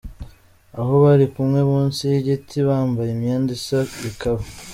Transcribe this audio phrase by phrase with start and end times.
[0.79, 4.41] Aho bari kumwe munsi y’igiti bambanye imyenda isa bikaba.